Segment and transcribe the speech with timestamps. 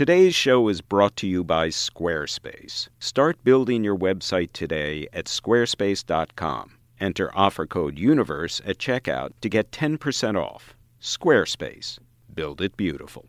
[0.00, 2.88] Today's show is brought to you by Squarespace.
[3.00, 6.78] Start building your website today at squarespace.com.
[6.98, 10.74] Enter offer code UNIVERSE at checkout to get 10% off.
[11.02, 11.98] Squarespace.
[12.32, 13.26] Build it beautiful.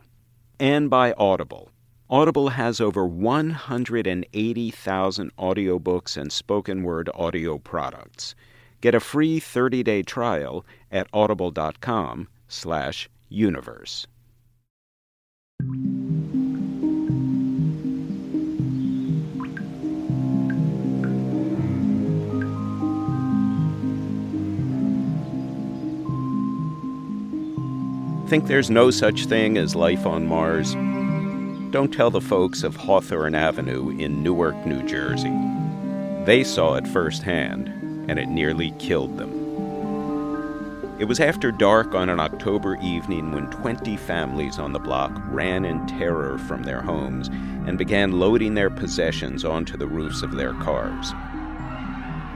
[0.62, 1.71] And by Audible.
[2.10, 8.34] Audible has over 180,000 audiobooks and spoken word audio products.
[8.80, 12.30] Get a free 30-day trial at audible.com
[28.32, 30.74] Think there's no such thing as life on Mars?
[31.74, 35.38] Don't tell the folks of Hawthorne Avenue in Newark, New Jersey.
[36.23, 37.67] They saw it firsthand,
[38.09, 39.34] and it nearly killed them.
[40.98, 45.66] It was after dark on an October evening when 20 families on the block ran
[45.66, 47.28] in terror from their homes
[47.68, 51.12] and began loading their possessions onto the roofs of their cars.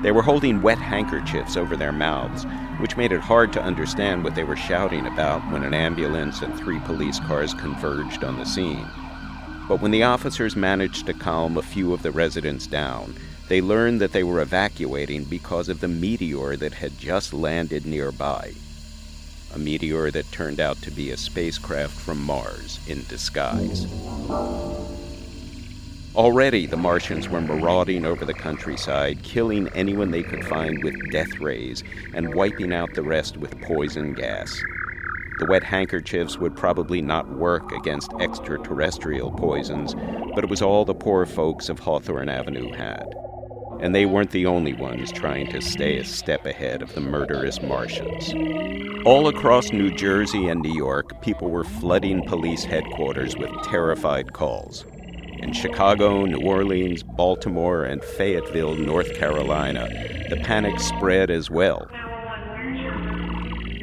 [0.06, 2.46] They were holding wet handkerchiefs over their mouths,
[2.80, 6.56] which made it hard to understand what they were shouting about when an ambulance and
[6.56, 8.86] three police cars converged on the scene.
[9.68, 13.16] But when the officers managed to calm a few of the residents down,
[13.48, 18.54] they learned that they were evacuating because of the meteor that had just landed nearby.
[19.56, 23.88] A meteor that turned out to be a spacecraft from Mars in disguise.
[26.16, 31.42] Already, the Martians were marauding over the countryside, killing anyone they could find with death
[31.42, 34.58] rays and wiping out the rest with poison gas.
[35.40, 39.94] The wet handkerchiefs would probably not work against extraterrestrial poisons,
[40.34, 43.14] but it was all the poor folks of Hawthorne Avenue had.
[43.82, 47.62] And they weren't the only ones trying to stay a step ahead of the murderous
[47.62, 48.34] Martians.
[49.06, 54.86] All across New Jersey and New York, people were flooding police headquarters with terrified calls.
[55.46, 59.88] In Chicago, New Orleans, Baltimore, and Fayetteville, North Carolina,
[60.28, 61.88] the panic spread as well.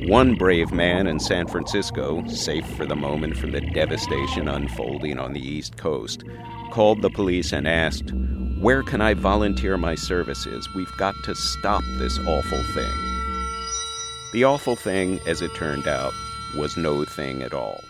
[0.09, 5.34] One brave man in San Francisco, safe for the moment from the devastation unfolding on
[5.34, 6.25] the East Coast,
[6.72, 8.10] called the police and asked,
[8.59, 10.69] Where can I volunteer my services?
[10.75, 12.92] We've got to stop this awful thing.
[14.32, 16.12] The awful thing, as it turned out,
[16.56, 17.84] was no thing at all.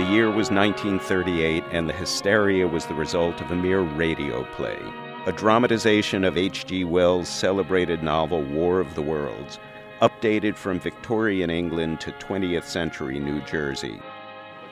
[0.00, 4.78] The year was 1938, and the hysteria was the result of a mere radio play,
[5.26, 6.84] a dramatization of H.G.
[6.84, 9.58] Wells' celebrated novel War of the Worlds,
[10.00, 14.00] updated from Victorian England to 20th century New Jersey.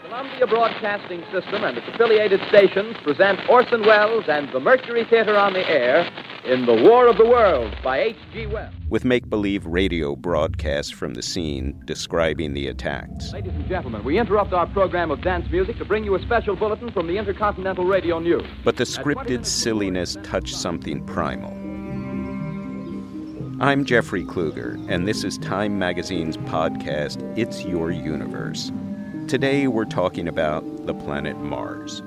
[0.03, 5.37] The Columbia Broadcasting System and its affiliated stations present Orson Welles and the Mercury Theater
[5.37, 6.11] on the air
[6.45, 8.47] in The War of the Worlds by H.G.
[8.47, 8.73] Wells.
[8.89, 13.33] With make believe radio broadcasts from the scene describing the attacks.
[13.33, 16.57] Ladies and gentlemen, we interrupt our program of dance music to bring you a special
[16.57, 18.47] bulletin from the Intercontinental Radio News.
[18.65, 21.53] But the scripted silliness touched something primal.
[23.61, 28.71] I'm Jeffrey Kluger, and this is Time Magazine's podcast, It's Your Universe.
[29.27, 32.03] Today we're talking about the planet Mars.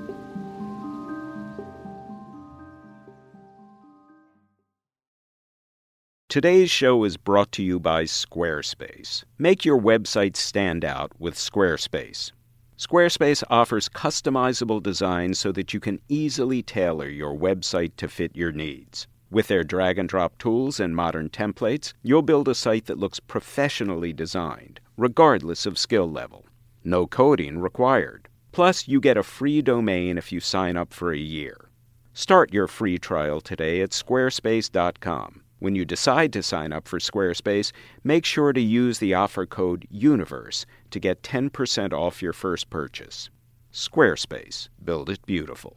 [6.32, 9.22] Today's show is brought to you by Squarespace.
[9.36, 12.32] Make your website stand out with Squarespace.
[12.78, 18.50] Squarespace offers customizable designs so that you can easily tailor your website to fit your
[18.50, 19.06] needs.
[19.30, 23.20] With their drag and drop tools and modern templates, you'll build a site that looks
[23.20, 26.46] professionally designed, regardless of skill level.
[26.82, 28.26] No coding required.
[28.52, 31.68] Plus, you get a free domain if you sign up for a year.
[32.14, 35.42] Start your free trial today at squarespace.com.
[35.62, 37.70] When you decide to sign up for Squarespace,
[38.02, 43.30] make sure to use the offer code UNIVERSE to get 10% off your first purchase.
[43.72, 44.68] Squarespace.
[44.84, 45.76] Build it beautiful.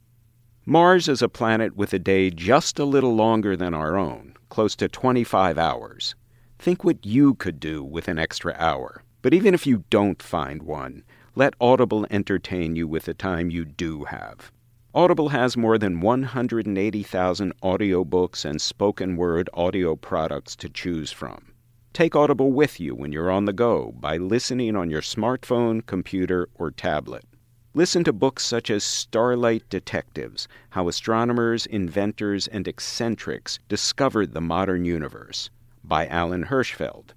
[0.65, 4.75] Mars is a planet with a day just a little longer than our own, close
[4.77, 6.15] to 25 hours.
[6.57, 9.03] Think what you could do with an extra hour.
[9.21, 11.03] But even if you don't find one,
[11.35, 14.51] let Audible entertain you with the time you do have.
[14.95, 21.51] Audible has more than 180,000 audiobooks and spoken word audio products to choose from.
[21.91, 26.47] Take Audible with you when you're on the go by listening on your smartphone, computer,
[26.55, 27.25] or tablet.
[27.73, 34.85] Listen to books such as Starlight Detectives How Astronomers, Inventors, and Eccentrics Discovered the Modern
[34.85, 35.49] Universe
[35.83, 37.09] by Alan Hirshfeld.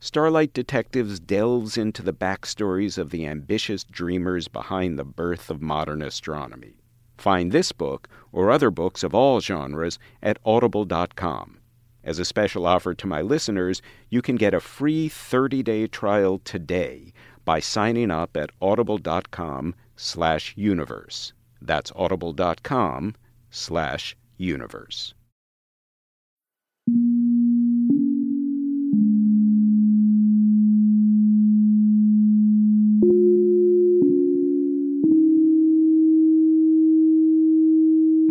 [0.00, 6.00] Starlight Detectives delves into the backstories of the ambitious dreamers behind the birth of modern
[6.00, 6.76] astronomy.
[7.16, 11.58] Find this book or other books of all genres at audible.com.
[12.04, 16.38] As a special offer to my listeners, you can get a free 30 day trial
[16.44, 17.12] today
[17.44, 21.32] by signing up at audible.com slash universe.
[21.60, 23.16] That's audible.com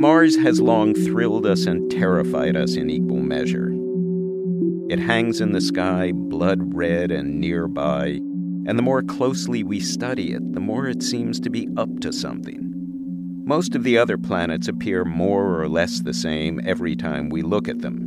[0.05, 3.71] Mars has long thrilled us and terrified us in equal measure.
[4.87, 8.19] It hangs in the sky, blood red and nearby,
[8.67, 12.13] and the more closely we study it, the more it seems to be up to
[12.13, 12.71] something.
[13.47, 17.67] Most of the other planets appear more or less the same every time we look
[17.67, 18.04] at them.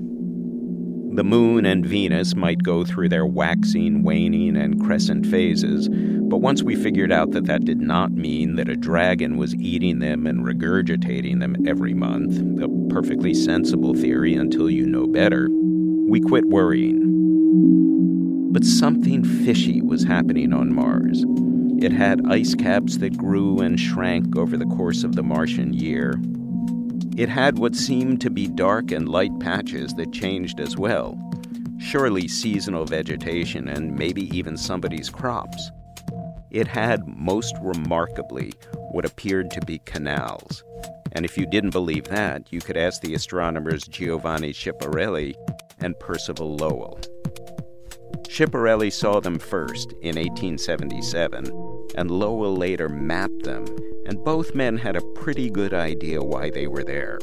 [1.19, 6.63] The Moon and Venus might go through their waxing, waning, and crescent phases, but once
[6.63, 10.47] we figured out that that did not mean that a dragon was eating them and
[10.47, 15.49] regurgitating them every month, a perfectly sensible theory until you know better,
[16.09, 17.03] we quit worrying.
[18.53, 21.25] But something fishy was happening on Mars.
[21.83, 26.21] It had ice caps that grew and shrank over the course of the Martian year,
[27.19, 31.19] it had what seemed to be dark and light patches that changed as well.
[31.81, 35.73] Surely seasonal vegetation and maybe even somebody's crops.
[36.53, 38.53] It had, most remarkably,
[38.93, 40.63] what appeared to be canals.
[41.11, 45.35] And if you didn't believe that, you could ask the astronomers Giovanni Schiaparelli
[45.81, 47.01] and Percival Lowell.
[48.29, 51.47] Schiaparelli saw them first in 1877,
[51.97, 53.65] and Lowell later mapped them,
[54.09, 57.19] and both men had a pretty good idea why they were there.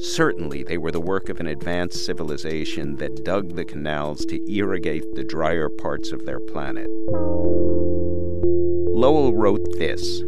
[0.00, 5.14] Certainly, they were the work of an advanced civilization that dug the canals to irrigate
[5.14, 6.88] the drier parts of their planet.
[8.94, 10.22] Lowell wrote this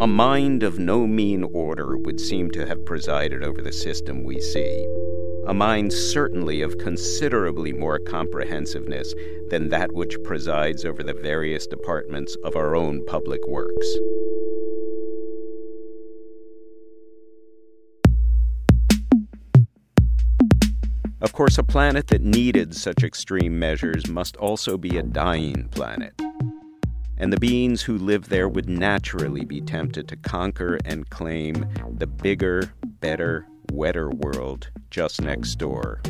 [0.00, 4.40] A mind of no mean order would seem to have presided over the system we
[4.40, 4.86] see
[5.44, 9.12] a mind certainly of considerably more comprehensiveness
[9.48, 13.98] than that which presides over the various departments of our own public works.
[21.22, 26.20] Of course, a planet that needed such extreme measures must also be a dying planet.
[27.16, 31.64] And the beings who live there would naturally be tempted to conquer and claim
[31.96, 36.02] the bigger, better, wetter world just next door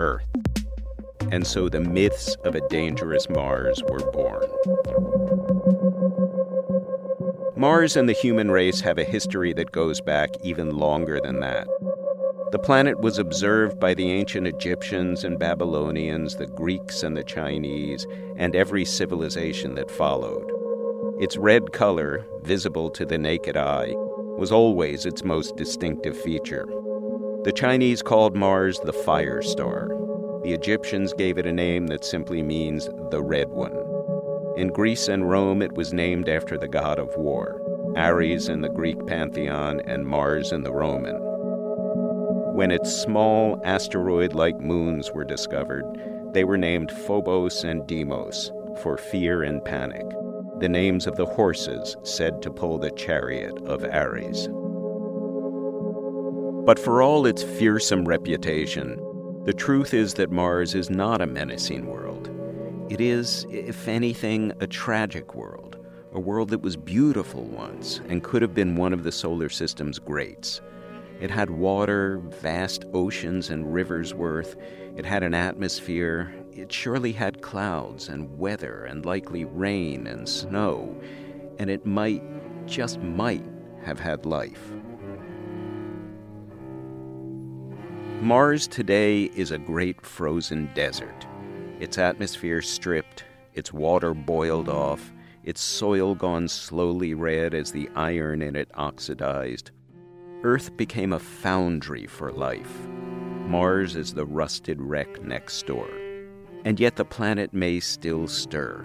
[0.00, 0.26] Earth.
[1.30, 4.48] And so the myths of a dangerous Mars were born.
[7.56, 11.68] Mars and the human race have a history that goes back even longer than that.
[12.52, 18.06] The planet was observed by the ancient Egyptians and Babylonians, the Greeks and the Chinese,
[18.36, 20.52] and every civilization that followed.
[21.18, 26.66] Its red color, visible to the naked eye, was always its most distinctive feature.
[27.44, 29.88] The Chinese called Mars the fire star.
[30.44, 33.78] The Egyptians gave it a name that simply means the red one.
[34.58, 37.62] In Greece and Rome, it was named after the god of war
[37.96, 41.31] Ares in the Greek pantheon and Mars in the Roman.
[42.52, 45.84] When its small asteroid like moons were discovered,
[46.32, 48.50] they were named Phobos and Deimos
[48.82, 50.06] for fear and panic
[50.62, 54.46] the names of the horses said to pull the chariot of Ares.
[56.64, 58.96] But for all its fearsome reputation,
[59.44, 62.30] the truth is that Mars is not a menacing world.
[62.88, 65.78] It is, if anything, a tragic world,
[66.12, 69.98] a world that was beautiful once and could have been one of the solar system's
[69.98, 70.60] greats.
[71.22, 74.56] It had water, vast oceans and rivers worth.
[74.96, 76.34] It had an atmosphere.
[76.52, 81.00] It surely had clouds and weather and likely rain and snow.
[81.60, 82.24] And it might,
[82.66, 83.44] just might,
[83.84, 84.72] have had life.
[88.20, 91.28] Mars today is a great frozen desert.
[91.78, 95.12] Its atmosphere stripped, its water boiled off,
[95.44, 99.70] its soil gone slowly red as the iron in it oxidized.
[100.44, 102.88] Earth became a foundry for life.
[103.46, 105.88] Mars is the rusted wreck next door.
[106.64, 108.84] And yet the planet may still stir.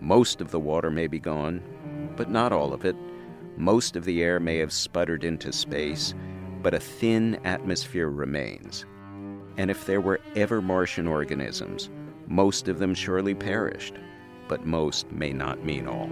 [0.00, 1.62] Most of the water may be gone,
[2.16, 2.96] but not all of it.
[3.58, 6.14] Most of the air may have sputtered into space,
[6.62, 8.86] but a thin atmosphere remains.
[9.58, 11.90] And if there were ever Martian organisms,
[12.28, 13.96] most of them surely perished,
[14.48, 16.08] but most may not mean all.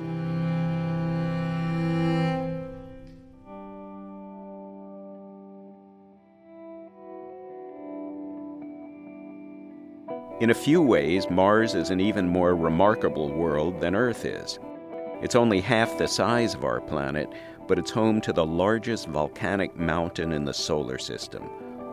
[10.47, 14.61] In a few ways, Mars is an even more remarkable world than Earth is.
[15.21, 17.29] It's only half the size of our planet,
[17.67, 21.51] but it's home to the largest volcanic mountain in the solar system,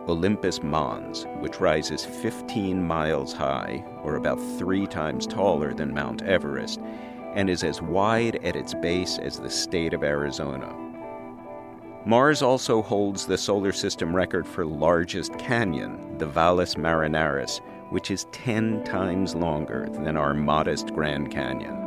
[0.08, 6.80] Olympus Mons, which rises 15 miles high, or about three times taller than Mount Everest,
[7.34, 10.72] and is as wide at its base as the state of Arizona.
[12.06, 17.60] Mars also holds the solar system record for largest canyon, the Valles Marineris,
[17.94, 21.78] which is 10 times longer than our modest Grand Canyon.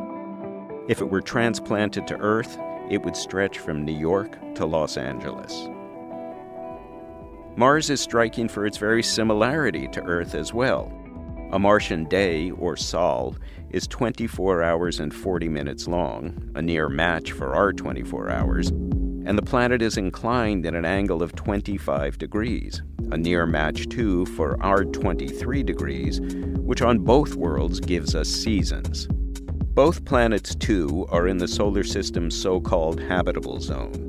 [0.86, 2.56] If it were transplanted to Earth,
[2.88, 5.68] it would stretch from New York to Los Angeles.
[7.56, 10.92] Mars is striking for its very similarity to Earth as well.
[11.50, 13.34] A Martian day, or sol,
[13.70, 18.70] is 24 hours and 40 minutes long, a near match for our 24 hours,
[19.26, 24.24] and the planet is inclined at an angle of 25 degrees, a near match too
[24.26, 29.08] for our 23 degrees, which on both worlds gives us seasons.
[29.74, 34.06] Both planets, too, are in the solar system's so called habitable zone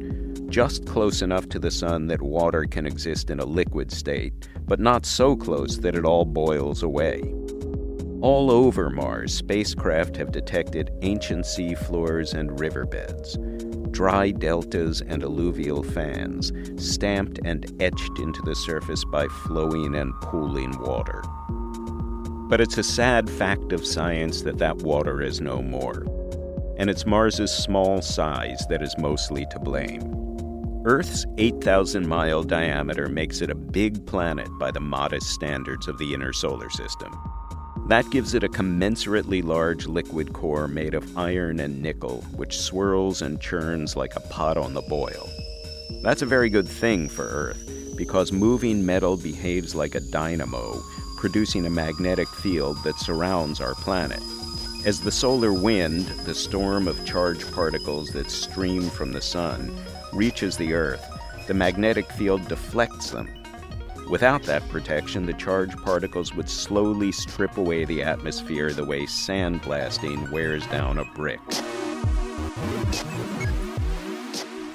[0.50, 4.80] just close enough to the sun that water can exist in a liquid state, but
[4.80, 7.22] not so close that it all boils away.
[8.22, 13.38] All over Mars, spacecraft have detected ancient sea floors and riverbeds,
[13.98, 20.78] dry deltas and alluvial fans, stamped and etched into the surface by flowing and pooling
[20.82, 21.24] water.
[22.48, 26.06] But it's a sad fact of science that that water is no more.
[26.78, 30.14] And it's Mars's small size that is mostly to blame.
[30.86, 36.14] Earth's 8,000 mile diameter makes it a big planet by the modest standards of the
[36.14, 37.18] inner solar system.
[37.88, 43.22] That gives it a commensurately large liquid core made of iron and nickel, which swirls
[43.22, 45.30] and churns like a pot on the boil.
[46.02, 50.82] That's a very good thing for Earth, because moving metal behaves like a dynamo,
[51.16, 54.22] producing a magnetic field that surrounds our planet.
[54.86, 59.74] As the solar wind, the storm of charged particles that stream from the sun,
[60.12, 61.06] reaches the Earth,
[61.48, 63.30] the magnetic field deflects them.
[64.10, 70.32] Without that protection, the charged particles would slowly strip away the atmosphere the way sandblasting
[70.32, 71.42] wears down a brick.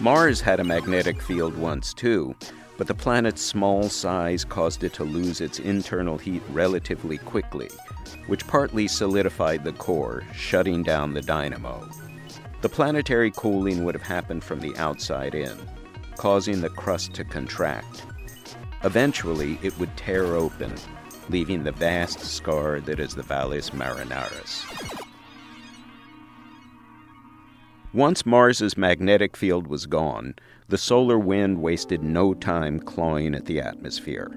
[0.00, 2.34] Mars had a magnetic field once too,
[2.76, 7.70] but the planet's small size caused it to lose its internal heat relatively quickly,
[8.26, 11.88] which partly solidified the core, shutting down the dynamo.
[12.60, 15.56] The planetary cooling would have happened from the outside in,
[16.16, 18.04] causing the crust to contract.
[18.84, 20.74] Eventually, it would tear open,
[21.28, 24.64] leaving the vast scar that is the Valles Marineris.
[27.94, 30.34] Once Mars's magnetic field was gone,
[30.68, 34.30] the solar wind wasted no time clawing at the atmosphere.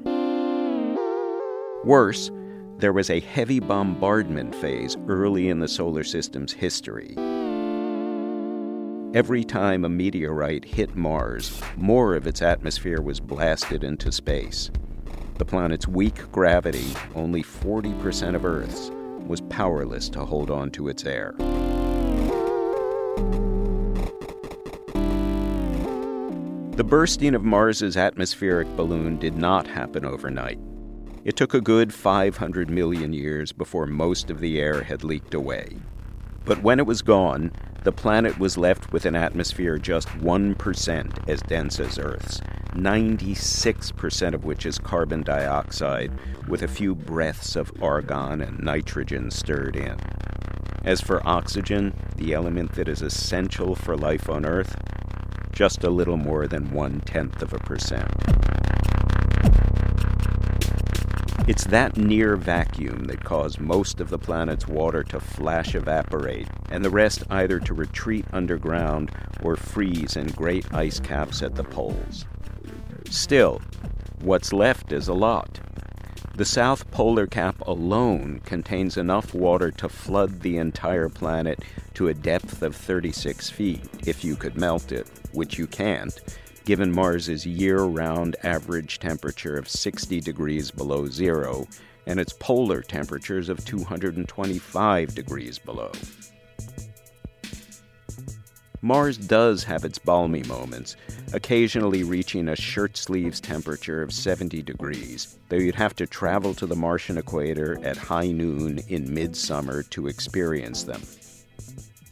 [1.83, 2.29] Worse,
[2.77, 7.15] there was a heavy bombardment phase early in the solar system's history.
[9.15, 14.69] Every time a meteorite hit Mars, more of its atmosphere was blasted into space.
[15.37, 18.91] The planet's weak gravity, only 40% of Earth's,
[19.25, 21.33] was powerless to hold on to its air.
[26.75, 30.59] The bursting of Mars's atmospheric balloon did not happen overnight.
[31.23, 35.77] It took a good 500 million years before most of the air had leaked away.
[36.43, 37.53] But when it was gone,
[37.85, 44.43] the planet was left with an atmosphere just 1% as dense as Earth's, 96% of
[44.43, 46.11] which is carbon dioxide,
[46.47, 49.95] with a few breaths of argon and nitrogen stirred in.
[50.83, 54.75] As for oxygen, the element that is essential for life on Earth,
[55.51, 58.11] just a little more than one tenth of a percent.
[61.47, 66.83] It's that near vacuum that caused most of the planet's water to flash evaporate, and
[66.83, 69.11] the rest either to retreat underground
[69.43, 72.25] or freeze in great ice caps at the poles.
[73.11, 73.61] Still,
[74.21, 75.59] what's left is a lot.
[76.33, 82.15] The South Polar Cap alone contains enough water to flood the entire planet to a
[82.15, 86.19] depth of 36 feet, if you could melt it, which you can't,
[86.65, 91.67] given Mars's year round average temperature of 60 degrees below zero
[92.07, 95.91] and its polar temperatures of 225 degrees below.
[98.81, 100.95] Mars does have its balmy moments,
[101.33, 106.67] occasionally reaching a shirt sleeves temperature of 70 degrees, though you'd have to travel to
[106.67, 111.01] the Martian equator at high noon in midsummer to experience them.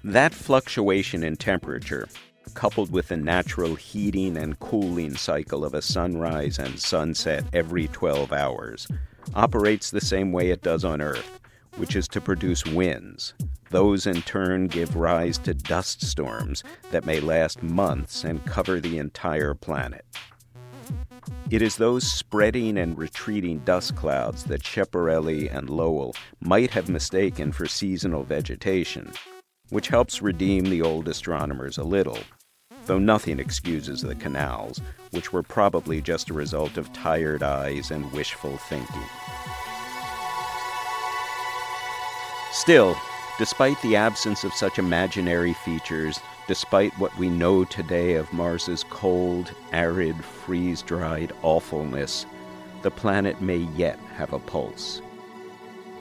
[0.03, 2.09] That fluctuation in temperature
[2.53, 8.31] coupled with the natural heating and cooling cycle of a sunrise and sunset every 12
[8.31, 8.87] hours,
[9.35, 11.39] operates the same way it does on Earth,
[11.77, 13.33] which is to produce winds.
[13.69, 18.99] Those in turn give rise to dust storms that may last months and cover the
[18.99, 20.05] entire planet.
[21.49, 27.51] It is those spreading and retreating dust clouds that Schiaparelli and Lowell might have mistaken
[27.51, 29.11] for seasonal vegetation,
[29.69, 32.19] which helps redeem the old astronomers a little,
[32.85, 38.11] though nothing excuses the canals, which were probably just a result of tired eyes and
[38.11, 39.03] wishful thinking.
[42.51, 42.95] Still,
[43.39, 49.51] despite the absence of such imaginary features, despite what we know today of Mars's cold,
[49.71, 52.25] arid, freeze dried awfulness,
[52.83, 55.01] the planet may yet have a pulse.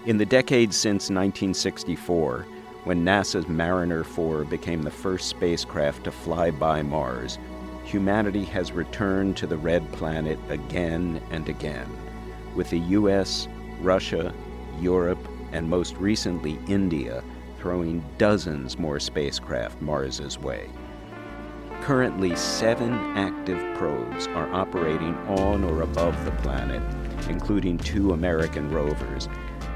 [0.04, 2.44] In the decades since 1964,
[2.84, 7.38] when NASA's Mariner 4 became the first spacecraft to fly by Mars,
[7.84, 11.88] humanity has returned to the red planet again and again,
[12.56, 13.46] with the US,
[13.80, 14.34] Russia,
[14.80, 17.22] Europe, and most recently India
[17.58, 20.68] throwing dozens more spacecraft Mars's way.
[21.82, 26.82] Currently, seven active probes are operating on or above the planet,
[27.28, 29.28] including two American rovers,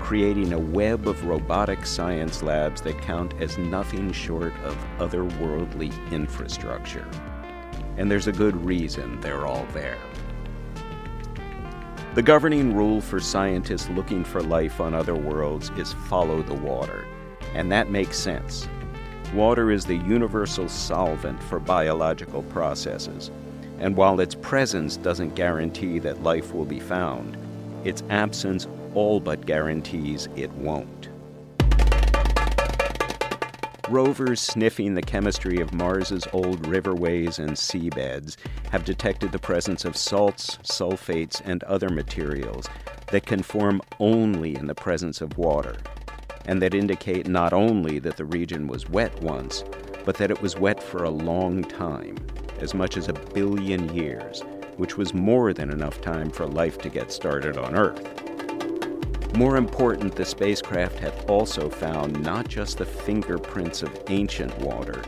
[0.06, 7.04] creating a web of robotic science labs that count as nothing short of otherworldly infrastructure.
[7.96, 9.98] And there's a good reason they're all there.
[12.14, 17.04] The governing rule for scientists looking for life on other worlds is follow the water,
[17.52, 18.68] and that makes sense.
[19.34, 23.32] Water is the universal solvent for biological processes,
[23.80, 27.36] and while its presence doesn't guarantee that life will be found,
[27.82, 31.10] its absence all but guarantees it won't.
[33.88, 38.36] Rovers sniffing the chemistry of Mars's old riverways and seabeds
[38.70, 42.68] have detected the presence of salts, sulfates, and other materials
[43.12, 45.76] that can form only in the presence of water,
[46.46, 49.62] and that indicate not only that the region was wet once,
[50.04, 52.16] but that it was wet for a long time,
[52.60, 54.42] as much as a billion years,
[54.78, 58.25] which was more than enough time for life to get started on Earth.
[59.34, 65.02] More important, the spacecraft had also found not just the fingerprints of ancient water,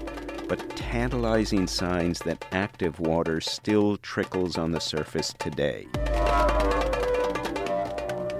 [0.49, 5.87] but tantalizing signs that active water still trickles on the surface today.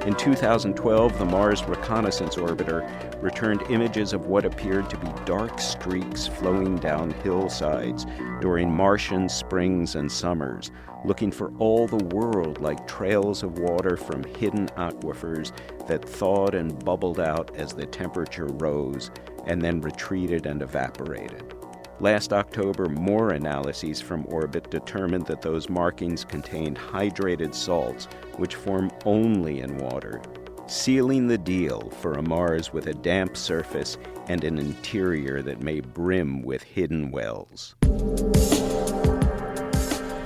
[0.07, 2.83] In 2012, the Mars Reconnaissance Orbiter
[3.21, 8.07] returned images of what appeared to be dark streaks flowing down hillsides
[8.41, 10.71] during Martian springs and summers,
[11.05, 15.53] looking for all the world like trails of water from hidden aquifers
[15.89, 19.11] that thawed and bubbled out as the temperature rose
[19.47, 21.58] and then retreated and evaporated.
[22.01, 28.07] Last October, more analyses from orbit determined that those markings contained hydrated salts,
[28.37, 30.23] which form only in water,
[30.69, 35.81] sealing the deal for a Mars with a damp surface and an interior that may
[35.81, 37.75] brim with hidden wells.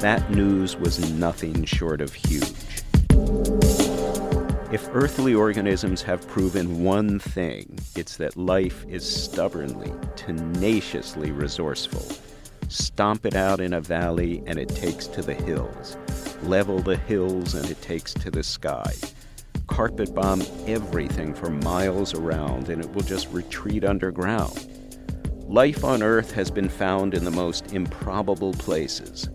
[0.01, 2.83] That news was nothing short of huge.
[4.73, 12.07] If earthly organisms have proven one thing, it's that life is stubbornly, tenaciously resourceful.
[12.71, 15.99] Stomp it out in a valley and it takes to the hills.
[16.45, 18.95] Level the hills and it takes to the sky.
[19.67, 24.71] Carpet bomb everything for miles around and it will just retreat underground.
[25.49, 29.29] Life on Earth has been found in the most improbable places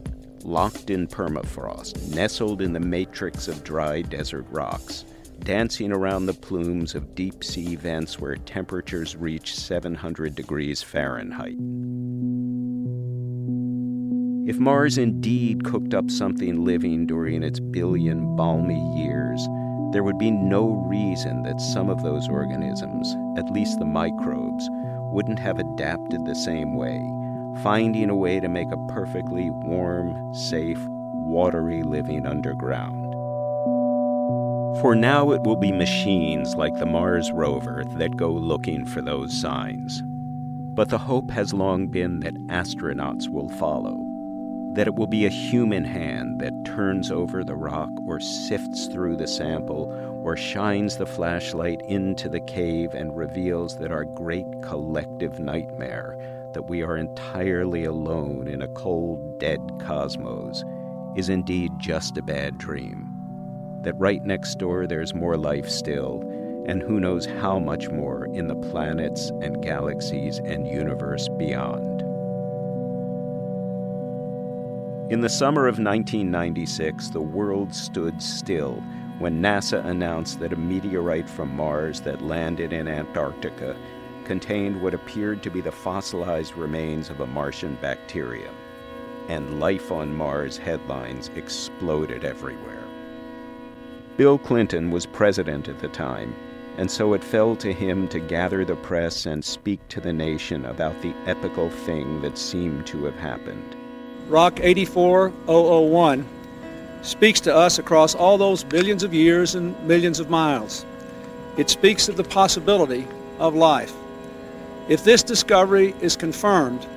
[0.48, 5.04] locked in permafrost, nestled in the matrix of dry desert rocks,
[5.48, 11.56] dancing around the plumes of deep sea vents where temperatures reach 700 degrees Fahrenheit.
[14.46, 19.42] If Mars indeed cooked up something living during its billion balmy years,
[19.94, 24.68] there would be no reason that some of those organisms, at least the microbes,
[25.14, 27.00] wouldn't have adapted the same way
[27.64, 33.07] finding a way to make a perfectly warm, safe, watery living underground.
[34.82, 39.36] For now, it will be machines like the Mars rover that go looking for those
[39.36, 40.04] signs.
[40.06, 43.98] But the hope has long been that astronauts will follow,
[44.76, 49.18] that it will be a human hand that turns over the rock or sifts through
[49.18, 49.92] the sample
[50.24, 56.16] or shines the flashlight into the cave and reveals that our great collective nightmare
[56.54, 60.64] that we are entirely alone in a cold, dead cosmos
[61.16, 63.07] is indeed just a bad dream.
[63.88, 66.20] That right next door there's more life still,
[66.68, 72.02] and who knows how much more in the planets and galaxies and universe beyond.
[75.10, 78.84] In the summer of 1996, the world stood still
[79.20, 83.74] when NASA announced that a meteorite from Mars that landed in Antarctica
[84.26, 88.54] contained what appeared to be the fossilized remains of a Martian bacterium,
[89.30, 92.77] and Life on Mars headlines exploded everywhere.
[94.18, 96.36] Bill Clinton was president at the time,
[96.78, 100.66] and so it fell to him to gather the press and speak to the nation
[100.66, 103.76] about the epical thing that seemed to have happened.
[104.28, 106.26] Rock 84001
[107.04, 110.84] speaks to us across all those billions of years and millions of miles.
[111.56, 113.94] It speaks of the possibility of life.
[114.90, 116.88] If this discovery is confirmed,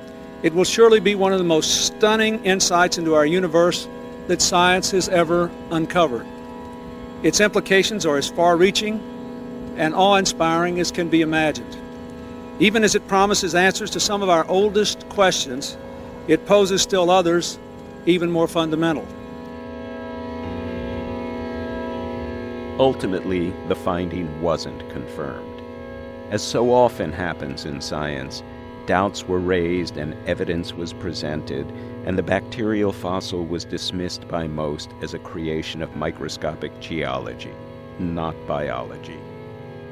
[0.41, 3.87] it will surely be one of the most stunning insights into our universe
[4.25, 6.25] that science has ever uncovered.
[7.23, 8.99] Its implications are as far reaching
[9.77, 11.77] and awe inspiring as can be imagined.
[12.59, 15.77] Even as it promises answers to some of our oldest questions,
[16.27, 17.59] it poses still others
[18.05, 19.07] even more fundamental.
[22.79, 25.61] Ultimately, the finding wasn't confirmed.
[26.31, 28.41] As so often happens in science,
[28.85, 31.65] doubts were raised and evidence was presented,
[32.05, 37.53] and the bacterial fossil was dismissed by most as a creation of microscopic geology,
[37.99, 39.19] not biology.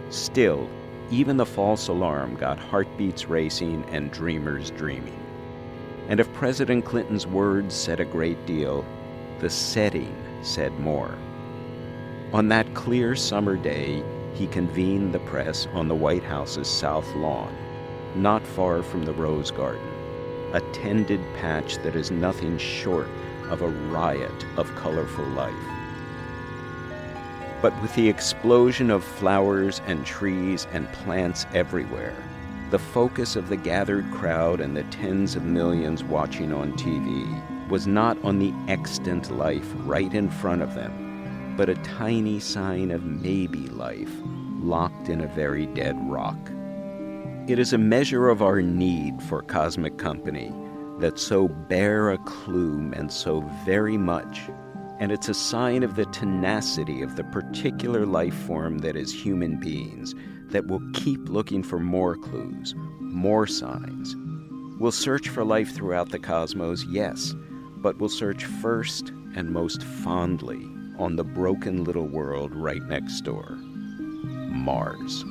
[0.09, 0.69] Still,
[1.11, 5.19] even the false alarm got heartbeats racing and dreamers dreaming.
[6.07, 8.85] And if President Clinton's words said a great deal,
[9.39, 11.15] the setting said more.
[12.33, 17.55] On that clear summer day, he convened the press on the White House's south lawn,
[18.15, 19.87] not far from the Rose Garden,
[20.53, 23.07] a tended patch that is nothing short
[23.49, 25.53] of a riot of colorful life.
[27.61, 32.15] But with the explosion of flowers and trees and plants everywhere,
[32.69, 37.87] the focus of the gathered crowd and the tens of millions watching on TV was
[37.87, 43.03] not on the extant life right in front of them, but a tiny sign of
[43.03, 44.11] maybe life
[44.61, 46.37] locked in a very dead rock.
[47.49, 50.53] It is a measure of our need for cosmic company
[50.99, 54.51] that so bare a clue meant so very much
[54.99, 59.59] and it's a sign of the tenacity of the particular life form that is human
[59.59, 60.13] beings
[60.49, 64.15] that will keep looking for more clues, more signs.
[64.79, 67.33] We'll search for life throughout the cosmos, yes,
[67.77, 70.63] but we'll search first and most fondly
[70.99, 73.57] on the broken little world right next door
[74.51, 75.25] Mars.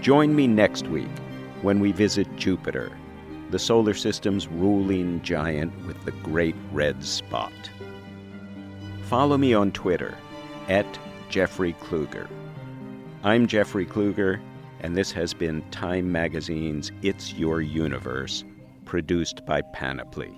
[0.00, 1.10] Join me next week
[1.60, 2.90] when we visit Jupiter
[3.50, 7.52] the solar system's ruling giant with the great red spot.
[9.02, 10.16] Follow me on Twitter
[10.68, 10.86] at
[11.28, 12.28] Jeffrey Kluger.
[13.24, 14.40] I'm Jeffrey Kluger,
[14.80, 18.44] and this has been Time Magazine's It's Your Universe,
[18.84, 20.32] produced by Panoply.